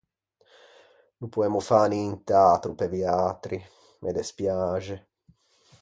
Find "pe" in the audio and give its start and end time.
2.79-2.85